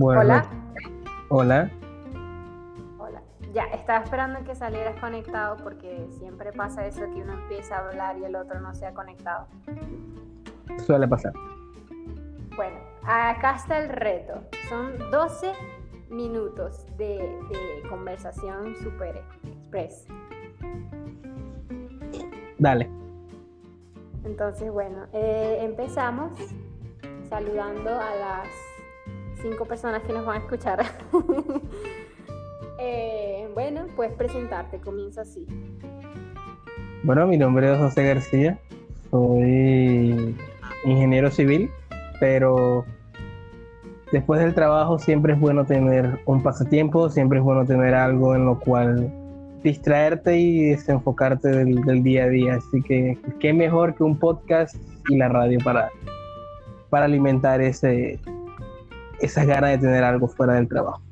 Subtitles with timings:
[0.00, 0.48] Hola.
[1.28, 1.70] Hola.
[2.98, 3.22] Hola.
[3.52, 8.16] Ya, estaba esperando que salieras conectado porque siempre pasa eso que uno empieza a hablar
[8.18, 9.46] y el otro no se ha conectado.
[10.86, 11.32] Suele pasar.
[12.54, 14.40] Bueno, acá está el reto.
[14.68, 15.52] Son 12
[16.10, 20.06] minutos de, conversación super express.
[22.58, 22.88] Dale.
[24.24, 26.32] Entonces, bueno, eh, empezamos
[27.28, 28.67] saludando a las
[29.40, 30.84] cinco personas que nos van a escuchar.
[32.80, 35.44] Eh, bueno, puedes presentarte, comienza así.
[37.02, 38.56] Bueno, mi nombre es José García,
[39.10, 40.36] soy
[40.84, 41.68] ingeniero civil,
[42.20, 42.84] pero
[44.12, 48.46] después del trabajo siempre es bueno tener un pasatiempo, siempre es bueno tener algo en
[48.46, 49.12] lo cual
[49.64, 52.54] distraerte y desenfocarte del, del día a día.
[52.54, 54.76] Así que qué mejor que un podcast
[55.08, 55.90] y la radio para,
[56.90, 58.20] para alimentar ese,
[59.20, 61.02] esas ganas de tener algo fuera del trabajo.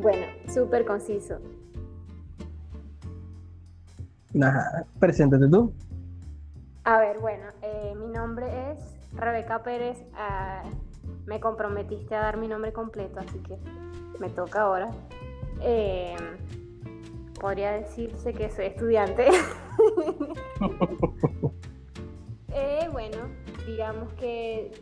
[0.00, 1.38] Bueno, súper conciso.
[4.32, 5.72] Nada, preséntate tú.
[6.84, 8.78] A ver, bueno, eh, mi nombre es
[9.14, 9.98] Rebeca Pérez.
[10.14, 10.64] Ah,
[11.26, 13.56] me comprometiste a dar mi nombre completo, así que
[14.18, 14.90] me toca ahora.
[15.60, 16.16] Eh,
[17.40, 19.28] podría decirse que soy estudiante.
[22.54, 23.16] Eh, bueno,
[23.66, 24.72] digamos que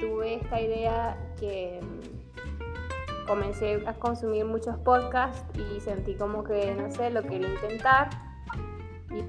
[0.00, 6.90] tuve esta idea que mm, comencé a consumir muchos podcasts y sentí como que, no
[6.90, 8.10] sé, lo quería intentar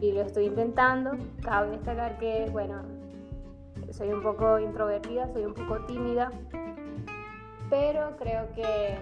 [0.02, 1.12] y, lo estoy intentando.
[1.42, 2.82] Cabe destacar que, bueno,
[3.92, 6.32] soy un poco introvertida, soy un poco tímida,
[7.70, 8.98] pero creo que,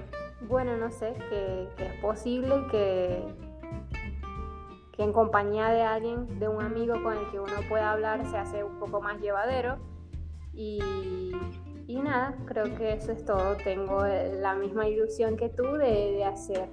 [0.47, 3.23] bueno, no sé, que, que es posible que,
[4.91, 8.37] que en compañía de alguien, de un amigo con el que uno pueda hablar, se
[8.37, 9.77] hace un poco más llevadero
[10.53, 11.31] y,
[11.87, 13.55] nada, creo que eso es todo.
[13.63, 16.69] Tengo la misma ilusión que tú de, hacer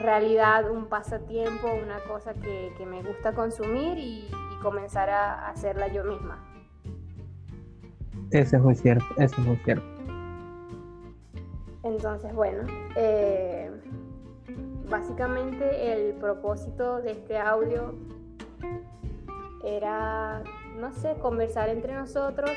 [0.00, 4.28] realidad un pasatiempo, una cosa que, me gusta consumir y,
[4.62, 6.42] comenzar a hacerla yo misma.
[8.30, 9.84] Eso es muy cierto, eso es muy cierto.
[11.82, 12.66] Entonces, bueno,
[12.96, 13.70] eh,
[14.88, 17.94] básicamente el propósito de este audio
[19.62, 20.42] era
[20.76, 22.50] no sé, conversar entre nosotros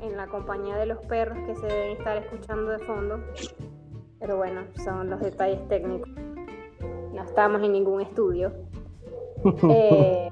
[0.00, 3.20] en la compañía de los perros que se deben estar escuchando de fondo.
[4.18, 6.10] Pero bueno, son los detalles técnicos.
[7.12, 8.52] No estamos en ningún estudio.
[9.70, 10.30] Eh,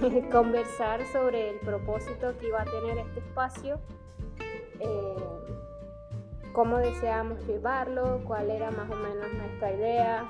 [0.32, 3.78] conversar sobre el propósito que iba a tener este espacio,
[4.80, 5.16] eh,
[6.52, 10.26] cómo deseamos llevarlo, cuál era más o menos nuestra idea.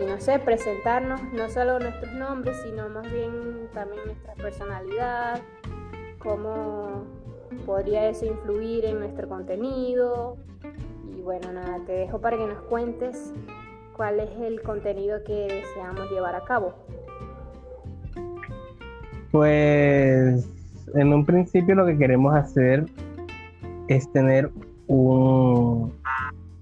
[0.00, 5.40] Y no sé, presentarnos no solo nuestros nombres, sino más bien también nuestra personalidad,
[6.18, 7.04] cómo
[7.66, 10.38] podría eso influir en nuestro contenido.
[11.14, 13.34] Y bueno, nada, te dejo para que nos cuentes
[13.94, 16.72] cuál es el contenido que deseamos llevar a cabo.
[19.30, 20.48] Pues
[20.94, 22.86] en un principio lo que queremos hacer
[23.88, 24.50] es tener
[24.86, 25.92] un,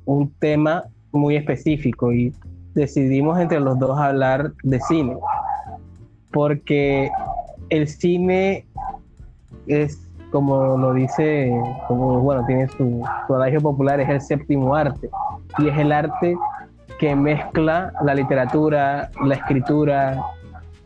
[0.07, 2.35] un tema muy específico y
[2.79, 5.17] decidimos entre los dos hablar de cine,
[6.31, 7.11] porque
[7.71, 8.67] el cine
[9.67, 11.53] es, como lo dice,
[11.89, 15.11] como bueno, tiene su, su adagio popular, es el séptimo arte,
[15.59, 16.37] y es el arte
[16.99, 20.23] que mezcla la literatura, la escritura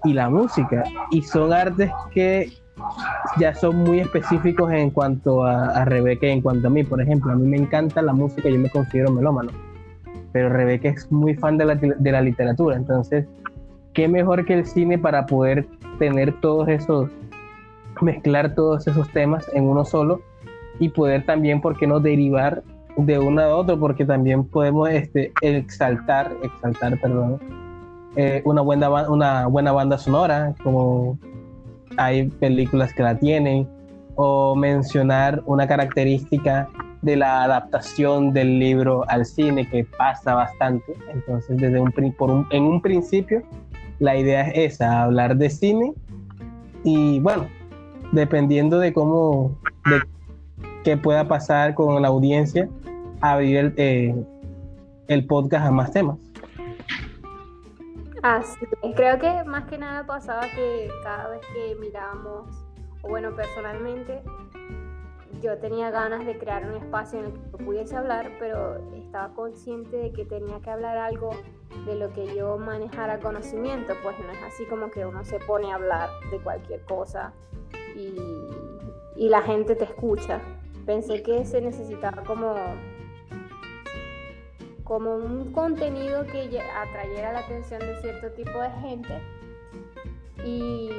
[0.04, 2.50] y la música, y son artes que
[3.38, 7.00] ya son muy específicos en cuanto a, a Rebeca y en cuanto a mí, por
[7.00, 9.71] ejemplo, a mí me encanta la música, yo me considero melómano
[10.32, 13.26] pero Rebeca es muy fan de la, de la literatura, entonces,
[13.92, 15.66] ¿qué mejor que el cine para poder
[15.98, 17.10] tener todos esos,
[18.00, 20.20] mezclar todos esos temas en uno solo
[20.78, 22.62] y poder también, ¿por qué no derivar
[22.96, 23.78] de uno a otro?
[23.78, 27.38] Porque también podemos este, exaltar, exaltar, perdón,
[28.16, 31.18] eh, una, buena, una buena banda sonora, como
[31.96, 33.68] hay películas que la tienen,
[34.14, 36.68] o mencionar una característica
[37.02, 40.94] de la adaptación del libro al cine, que pasa bastante.
[41.12, 43.42] Entonces, desde un, por en un principio,
[43.98, 45.92] la idea es esa, hablar de cine
[46.84, 47.46] y bueno,
[48.12, 50.02] dependiendo de cómo, de
[50.84, 52.68] qué pueda pasar con la audiencia,
[53.20, 54.14] abrir el, eh,
[55.08, 56.18] el podcast a más temas.
[58.22, 58.64] Así,
[58.94, 62.46] creo que más que nada pasaba que cada vez que mirábamos,
[63.02, 64.22] o bueno, personalmente,
[65.42, 69.96] yo tenía ganas de crear un espacio en el que pudiese hablar, pero estaba consciente
[69.96, 71.30] de que tenía que hablar algo
[71.84, 75.72] de lo que yo manejara conocimiento, pues no es así como que uno se pone
[75.72, 77.32] a hablar de cualquier cosa
[77.96, 78.16] y,
[79.16, 80.40] la gente te escucha.
[80.84, 82.54] Pensé que se necesitaba como,
[84.84, 89.22] como un contenido que atrayera la atención de cierto tipo de gente.
[90.44, 90.90] Y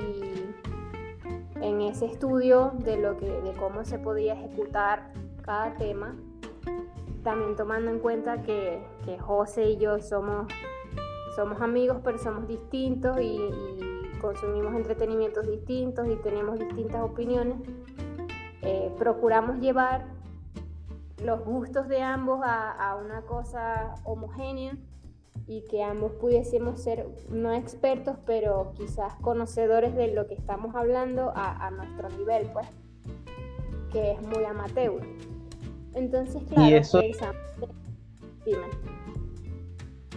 [1.94, 5.12] ese estudio de, lo que, de cómo se podía ejecutar
[5.44, 6.16] cada tema,
[7.24, 10.48] también tomando en cuenta que, que José y yo somos,
[11.36, 13.40] somos amigos, pero somos distintos y,
[14.20, 17.58] consumimos entretenimientos distintos y tenemos distintas opiniones,
[18.62, 20.06] eh, procuramos llevar
[21.22, 24.78] los gustos de ambos a, a, una cosa homogénea
[25.48, 31.32] y que ambos pudiésemos ser no expertos, pero quizás conocedores de lo que estamos hablando
[31.36, 32.68] a, a nuestro nivel, pues,
[33.92, 35.02] que es muy amateur.
[35.94, 37.02] Entonces, claro, y eso,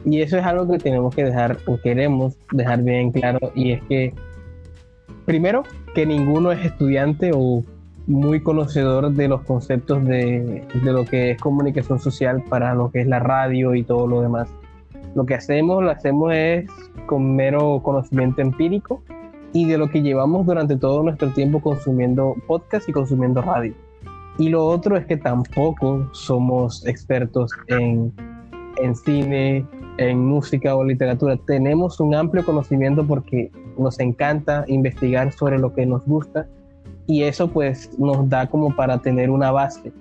[0.04, 3.82] Y eso es algo que tenemos que dejar, o queremos dejar bien claro, y es
[3.84, 4.14] que,
[5.24, 5.64] primero,
[5.94, 7.64] que ninguno es estudiante o
[8.06, 13.00] muy conocedor de los conceptos de, de lo que es comunicación social para lo que
[13.00, 14.48] es la radio y todo lo demás.
[15.16, 16.70] Lo que hacemos, lo hacemos es
[17.06, 19.02] con mero conocimiento empírico
[19.54, 23.72] y de lo que llevamos durante todo nuestro tiempo consumiendo podcast y consumiendo radio.
[24.36, 28.12] Y lo otro es que tampoco somos expertos en,
[28.76, 29.64] en cine,
[29.96, 31.38] en música o literatura.
[31.46, 36.46] Tenemos un amplio conocimiento porque nos encanta investigar sobre lo que nos gusta
[37.06, 39.94] y eso pues nos da como para tener una base.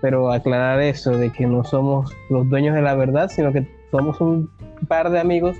[0.00, 4.20] Pero aclarar eso de que no somos los dueños de la verdad, sino que somos
[4.20, 4.50] un
[4.88, 5.56] par de amigos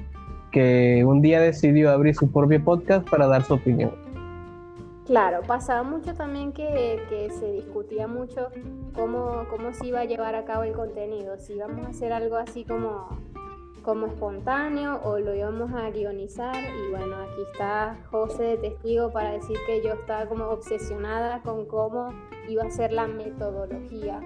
[0.52, 3.93] que un día decidió abrir su propio podcast para dar su opinión.
[5.06, 8.49] Claro, pasaba mucho también que, que, se discutía mucho
[8.93, 12.37] cómo, cómo se iba a llevar a cabo el contenido, si íbamos a hacer algo
[12.37, 13.06] así como,
[13.82, 19.31] como espontáneo o lo íbamos a guionizar y bueno, aquí está José de testigo para
[19.31, 22.08] decir que yo estaba como obsesionada con cómo
[22.49, 24.20] iba a ser la metodología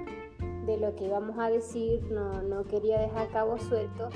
[0.70, 4.08] de lo que íbamos a decir, no, no quería dejar cabo suelto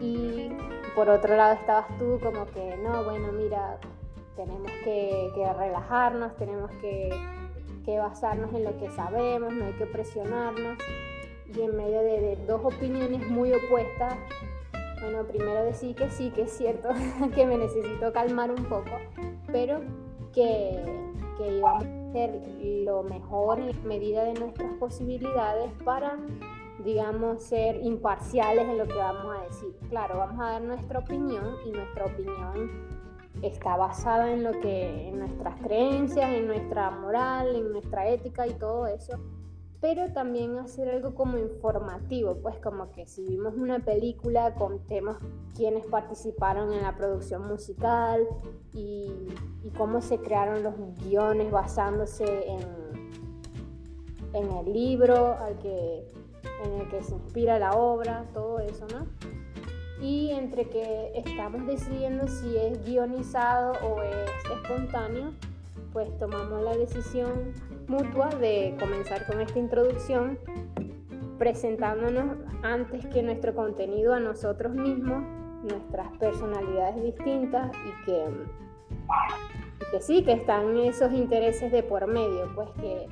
[0.00, 0.48] y
[0.94, 3.78] por otro lado estabas tú como que no, bueno, mira,
[4.36, 7.10] tenemos que, relajarnos, tenemos que,
[7.86, 10.76] basarnos en lo que sabemos, no hay que presionarnos.
[11.46, 14.14] Y en medio de, dos opiniones muy opuestas,
[15.00, 16.90] bueno, primero decir que sí, que es cierto,
[17.34, 18.90] que me necesito calmar un poco,
[19.50, 19.80] pero
[20.34, 20.84] que,
[21.38, 22.40] que íbamos hacer
[22.84, 26.18] lo mejor en medida de nuestras posibilidades para
[26.84, 29.76] digamos, ser imparciales en lo que vamos a decir.
[29.88, 32.70] Claro, vamos a dar nuestra opinión y nuestra opinión
[33.42, 38.54] está basada en lo que en nuestras creencias, en nuestra moral, en nuestra ética y
[38.54, 39.18] todo eso,
[39.80, 45.18] pero también hacer algo como informativo, pues como que si vimos una película contemos
[45.56, 48.26] quiénes participaron en la producción musical
[48.72, 49.12] y,
[49.62, 52.60] y cómo se crearon los guiones basándose en,
[54.32, 56.04] en el libro al que,
[56.64, 59.06] en el que se inspira la obra, todo eso, ¿no?
[60.00, 65.32] y entre que estamos decidiendo si es guionizado o es espontáneo,
[65.92, 67.52] pues tomamos la decisión
[67.88, 70.38] mutua de comenzar con esta introducción
[71.38, 75.22] presentándonos antes que nuestro contenido a nosotros mismos,
[75.62, 78.24] nuestras personalidades distintas y que,
[79.80, 83.06] y que sí, que están esos intereses de por medio, pues que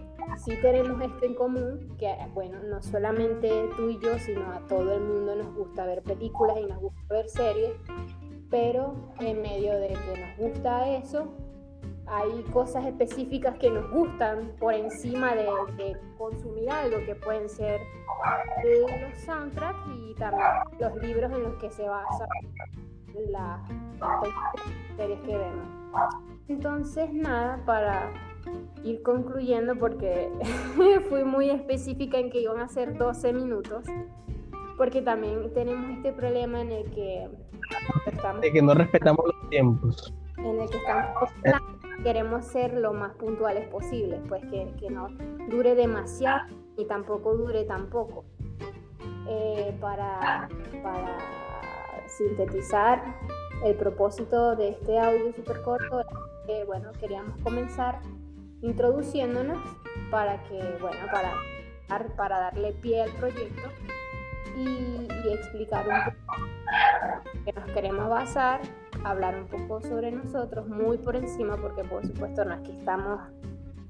[0.45, 4.95] sí tenemos esto en común, que bueno, no solamente tú y yo, sino a todo
[4.95, 7.73] el mundo nos gusta ver películas y nos gusta ver series,
[8.51, 11.29] pero en medio de que nos gusta eso,
[12.09, 17.81] hay cosas específicas que nos gustan por encima de, consumir algo, que pueden ser
[18.65, 20.47] los soundtracks y también
[20.79, 22.29] los libros en los que se basan
[23.31, 23.61] las
[24.97, 25.67] series que vemos.
[26.49, 28.13] Entonces, nada, para
[28.85, 30.31] ir concluyendo porque
[31.09, 33.85] fui muy específica en que iban a ser 12 minutos,
[34.77, 37.29] porque también tenemos este problema en el que
[38.07, 38.43] estamos...
[38.43, 40.15] De que no respetamos los tiempos.
[40.37, 41.31] En el que estamos...
[42.03, 45.09] Queremos ser lo más puntuales posible, pues que, que no
[45.49, 48.25] dure demasiado y tampoco dure tampoco.
[49.29, 50.49] Eh, para,
[50.85, 51.19] para
[52.07, 53.03] sintetizar
[53.65, 56.03] el propósito de este audio súper corto,
[56.47, 58.01] que bueno, queríamos comenzar
[58.63, 59.59] introduciéndonos
[60.11, 61.35] para que, bueno, para,
[62.17, 63.69] para darle pie al proyecto
[64.57, 66.43] y, explicar un poco
[67.45, 68.61] que nos queremos basar,
[69.05, 73.21] hablar un poco sobre nosotros, muy por encima, porque por supuesto no es que estamos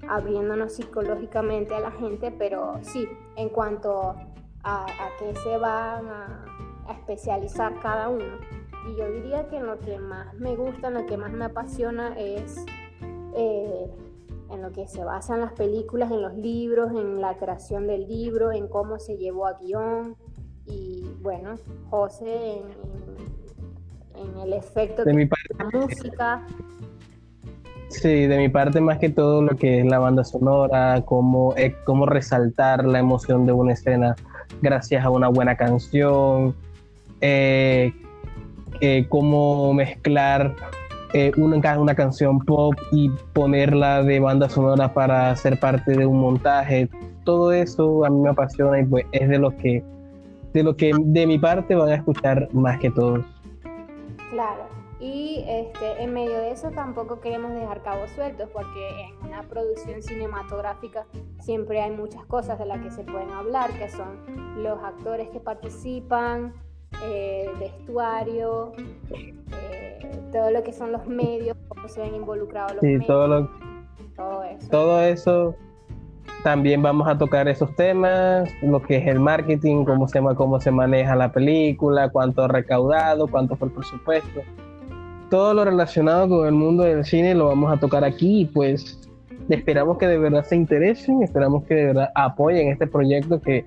[0.08, 4.14] abriéndonos psicológicamente a la gente, pero sí, en cuanto
[4.62, 6.44] a, a qué se van a,
[6.90, 8.38] especializar cada uno.
[8.88, 12.64] Y yo diría que lo que más me gusta, lo que más me apasiona es
[13.34, 13.90] eh,
[14.50, 18.52] en lo que se basan las películas, en los libros, en la creación del libro,
[18.52, 20.16] en cómo se llevó a guion
[20.66, 21.54] y bueno,
[21.90, 23.05] José en, en,
[24.44, 26.42] el efecto de, mi parte, la música.
[27.88, 31.74] Sí, de mi parte más que todo lo que es la banda sonora, cómo, eh,
[31.84, 34.16] cómo resaltar la emoción de una escena
[34.60, 36.54] gracias a una buena canción,
[37.20, 37.92] eh,
[38.80, 40.54] eh, cómo mezclar
[41.14, 46.20] eh, una, una, canción pop y ponerla de banda sonora para ser parte de un
[46.20, 46.88] montaje.
[47.24, 49.82] Todo eso a mí me apasiona y pues es de lo que
[50.52, 53.24] de lo que de mi parte van a escuchar más que todos.
[54.30, 54.66] Claro.
[54.98, 60.02] Y este, en medio de eso tampoco queremos dejar cabos sueltos porque en una producción
[60.02, 61.06] cinematográfica
[61.40, 65.38] siempre hay muchas cosas de las que se pueden hablar, que son los actores que
[65.38, 66.54] participan,
[67.04, 68.72] eh, vestuario,
[69.10, 73.06] eh, todo lo que son los medios, cómo se ven involucrados los medios.
[73.06, 73.50] Todo,
[74.16, 74.68] todo eso.
[74.70, 75.56] Todo eso
[76.46, 80.70] también vamos a tocar esos temas, lo que es el marketing, cómo se, cómo se
[80.70, 84.42] maneja la película, cuánto ha recaudado, cuánto fue el presupuesto.
[85.28, 89.10] Todo lo relacionado con el mundo del cine lo vamos a tocar aquí pues
[89.48, 93.64] esperamos que de verdad se interesen, esperamos que de verdad apoyen este proyecto que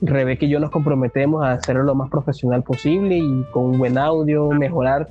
[0.00, 3.98] Rebeca y yo nos comprometemos a hacerlo lo más profesional posible y con un buen
[3.98, 5.08] audio, mejorar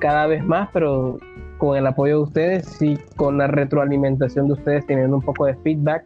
[0.00, 1.18] cada vez más, pero
[1.58, 5.54] con el apoyo de ustedes y con la retroalimentación de ustedes teniendo un poco de
[5.54, 6.04] feedback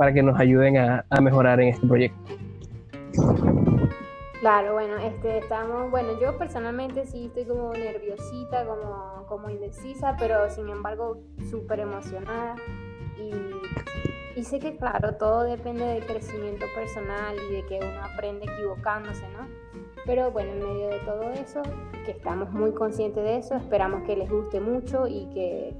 [0.00, 2.32] para que nos ayuden a, mejorar en este proyecto.
[4.40, 10.48] Claro, bueno, este, estamos, bueno, yo personalmente sí estoy como nerviosita, como, como indecisa, pero
[10.48, 11.18] sin embargo
[11.50, 12.56] súper emocionada
[13.18, 13.30] y
[14.36, 19.28] y sé que, claro, todo depende del crecimiento personal y de que uno aprende equivocándose,
[19.36, 19.46] ¿no?
[20.06, 21.60] Pero bueno, en medio de todo eso,
[22.06, 25.74] que estamos muy conscientes de eso, esperamos que les guste mucho y que,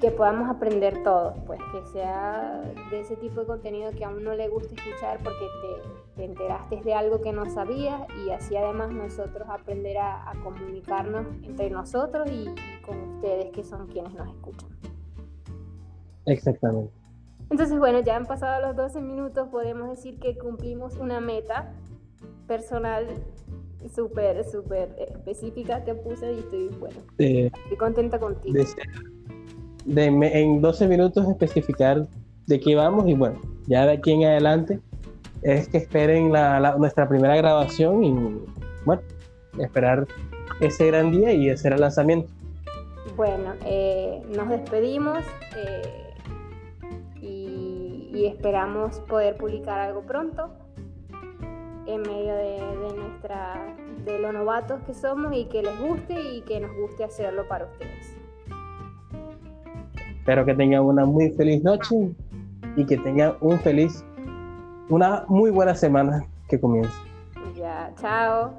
[0.00, 4.34] que podamos aprender todos, pues que sea de ese tipo de contenido que a uno
[4.34, 8.92] le guste escuchar porque te, te enteraste de algo que no sabías y así además
[8.92, 12.46] nosotros aprender a, comunicarnos entre nosotros y
[12.82, 14.68] con ustedes que son quienes nos escuchan.
[16.26, 16.92] Exactamente.
[17.50, 21.72] Entonces, bueno, ya han pasado los 12 minutos, podemos decir que cumplimos una meta
[22.46, 23.06] personal
[23.94, 28.62] súper, súper específica que puse y estoy, bueno, estoy contenta contigo.
[29.88, 32.06] De, en 12 minutos especificar
[32.46, 34.80] de qué vamos y bueno, ya de aquí en adelante
[35.42, 38.12] es que esperen la, nuestra primera grabación y
[38.84, 39.02] bueno,
[39.58, 40.06] esperar
[40.60, 42.30] ese gran día y ese el lanzamiento.
[43.16, 45.18] Bueno, eh, nos despedimos.
[45.56, 46.08] Eh,
[48.18, 50.50] y esperamos poder publicar algo pronto
[51.86, 52.60] en medio de,
[52.96, 57.46] nuestra de lo novatos que somos y que les guste y que nos guste hacerlo
[57.46, 58.17] para ustedes.
[60.28, 62.10] Espero que tengan una muy feliz noche
[62.76, 64.04] y que tengan un feliz,
[64.90, 66.92] una muy buena semana que comience.
[67.56, 68.52] Ya, chao.